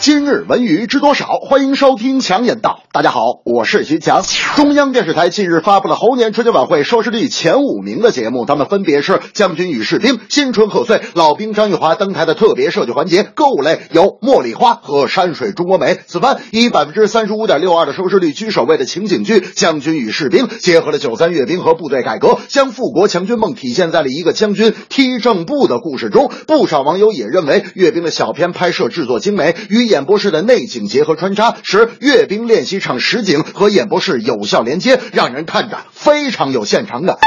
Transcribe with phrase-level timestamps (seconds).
[0.00, 1.26] 今日文娱知多少？
[1.40, 2.84] 欢迎收听强言道。
[2.92, 4.22] 大家好，我是徐强。
[4.54, 15.94] 中央电视台近日发布了猴年春节晚会收视率前五名的节目，他们分别是《将军与士兵》《新春贺岁》《老兵张玉华登台的特别设计环节》歌舞类有《茉莉花》和《山水中国美》。
[16.06, 26.30] 此番以百分之三十五点六二的收视率居首位的情景剧《将军与士兵》，结合了九三阅兵和部队改革，将富国强军梦体现在了一个将军踢正步的故事中。
[26.46, 37.18] 不少网友也认为，阅兵的小片拍摄制作精美，与演播室的内景结合穿插，使阅兵练习场实景和演播室有效连接，让人看着非常有现场感。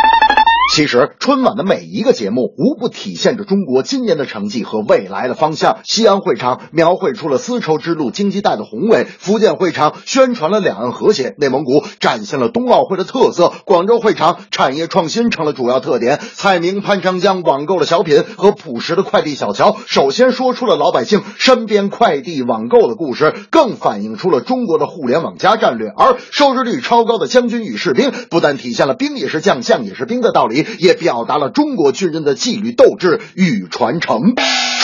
[0.74, 5.80] 其实，春晚的每一个节目无不体现着中国今年的成绩和未来的方向。
[5.84, 16.22] 西安会场描绘出了丝绸之路经济带的宏伟，福建会场宣传了两岸和谐，内蒙古展现了冬奥会的特色，广州会场产业创新成了主要特点。
[16.36, 25.90] 蔡明潘长江网购的小品和朴实的快递小乔，首先说出了老百姓身边快递网购的故事，更反映出了中国的互联网加战略。
[25.90, 30.61] 而收视率超高的《将军与士兵》，不但体现了兵也是将，将也是兵的道理。
[30.80, 34.34] 也表达了中国军人的纪律斗志与传承。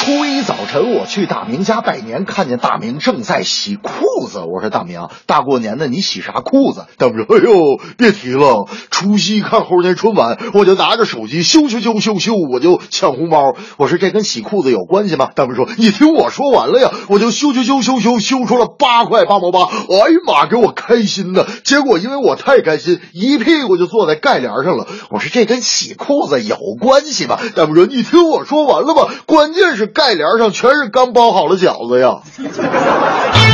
[0.08, 4.40] 初一早晨，我去大明家拜年，看见大明正在洗裤子。
[4.40, 13.54] 我说：“大明，大过年的你洗啥裤子？”大明说：“哎呦，别提了，除夕看猴年春晚，我就拿着手机咻咻咻咻咻，我就抢红包。
[13.76, 19.64] 我说这跟洗裤子有关系吗？”大明说：“你听我说完了呀，我就咻咻咻咻咻咻出了八块八毛八。
[19.64, 21.46] 哎呀妈，给我开心的！
[21.66, 24.88] 结果因为我太开心，一屁股就坐在盖帘上了。
[25.10, 27.38] 我说这跟洗裤子有关系吗？
[27.56, 32.22] 大明说：“你听我说完了吧，关键是。”盖帘上全是刚包好的饺子呀。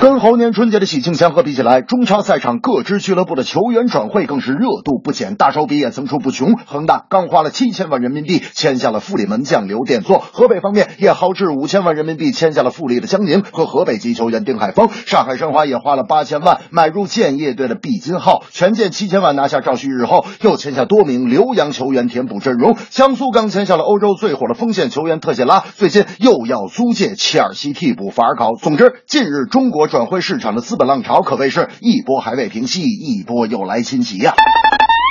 [0.00, 6.54] 跟猴年春节的喜庆祥和比起来，中超赛场各支俱乐部的球员转会更是热度不减，大手笔也层出不穷。
[6.54, 14.88] 恒大刚花了七千万人民币签下了富力门将刘殿座，河北方面也豪掷五千万人民币签下了富力的江宁和河北籍球员丁海峰。
[15.04, 22.74] 上海申花也花了八千万买入建业队的毕金浩，权健七千万拿下赵旭日后，又签下多名留洋球员填补阵容。
[22.88, 28.52] 江苏刚签下了欧洲最火的锋线球员特谢拉，最近又要租借切尔西替补法尔考。
[28.54, 29.89] 总之，近日中国。
[29.90, 34.34] 转会市场的资本浪潮可谓是一波还未平息，一波又来侵袭呀。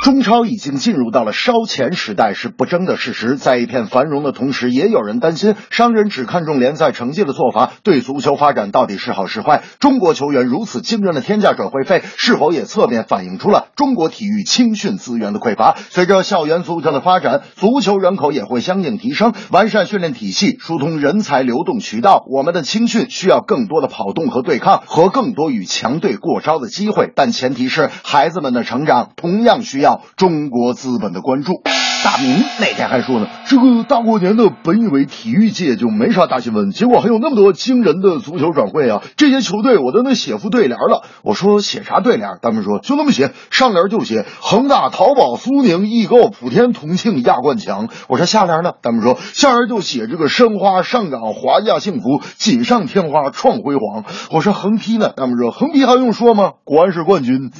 [0.01, 3.35] 中超已经进入到了烧钱时代是不争的事实。
[3.35, 9.61] 在一片繁荣的同时，也有人担心商人只看重联赛成绩的做法对足球发展到底是好是坏。
[9.79, 15.75] 中国球员如此惊人的天价转会费，是否也侧面反映出了中国体育青训资源的匮乏？
[15.89, 22.23] 随着校园足球的发展，足球人口也会相应提升，完善训练体系，疏通人才流动渠道。
[22.33, 27.11] 我们的青训需要更多的跑动和对抗，和更多与强队过招的机会。
[27.13, 29.88] 但前提是孩子们的成长同样需要。
[30.15, 31.53] 中国资本的关注。
[32.01, 39.01] 大明那天还说呢，这个大过年的，本以为体育界就没啥大新闻，结果还有那么多惊人的足球转会啊！
[39.17, 41.03] 这些球队我都能写副对联了。
[41.23, 42.39] 我说写啥对联？
[42.41, 47.89] 他们说就那么写，上联就写恒大、淘宝、苏宁、易购、普天、同庆亚冠强。
[48.07, 48.71] 我说下联呢？
[48.81, 54.05] 他们说下联就写这个申花上涨、华夏幸福、锦上添花、创辉煌。
[54.31, 55.11] 我说横批呢？
[55.17, 56.53] 他们说横批还用说吗？
[56.63, 57.51] 国安是冠军。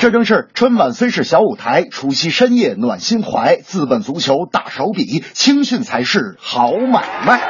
[0.00, 7.40] 这正是春晚虽是小舞台，除夕深夜暖心怀，资本足球大手笔，青训才是好买卖。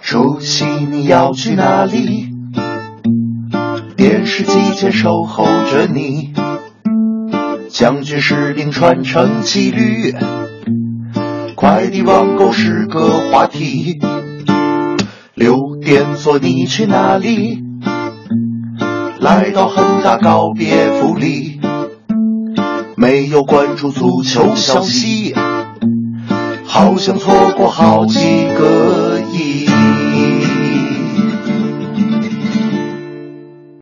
[0.00, 2.30] 除夕你要去哪里？
[3.98, 6.32] 电视机前守候着你，
[7.68, 10.14] 将军士兵传承纪律，
[11.54, 14.00] 快递网购是个话题。
[15.42, 17.64] 六点做你去哪里？
[19.18, 21.58] 来到恒大告别福利，
[22.94, 25.34] 没有关注足球消息，
[26.64, 28.20] 好像错过好几
[28.56, 29.71] 个亿。